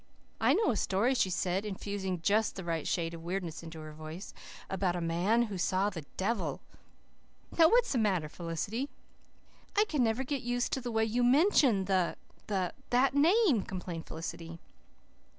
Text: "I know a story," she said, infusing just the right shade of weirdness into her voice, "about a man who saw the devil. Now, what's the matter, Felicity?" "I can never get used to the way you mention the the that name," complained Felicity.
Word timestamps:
"I 0.39 0.53
know 0.53 0.71
a 0.71 0.75
story," 0.75 1.13
she 1.13 1.29
said, 1.29 1.63
infusing 1.63 2.21
just 2.23 2.55
the 2.55 2.63
right 2.63 2.87
shade 2.87 3.13
of 3.13 3.21
weirdness 3.23 3.61
into 3.61 3.81
her 3.81 3.93
voice, 3.93 4.33
"about 4.67 4.95
a 4.95 4.99
man 4.99 5.43
who 5.43 5.59
saw 5.59 5.91
the 5.91 6.05
devil. 6.17 6.59
Now, 7.55 7.69
what's 7.69 7.91
the 7.91 7.99
matter, 7.99 8.27
Felicity?" 8.27 8.89
"I 9.77 9.85
can 9.85 10.03
never 10.03 10.23
get 10.23 10.41
used 10.41 10.73
to 10.73 10.81
the 10.81 10.91
way 10.91 11.05
you 11.05 11.23
mention 11.23 11.85
the 11.85 12.15
the 12.47 12.73
that 12.89 13.13
name," 13.13 13.61
complained 13.61 14.07
Felicity. 14.07 14.59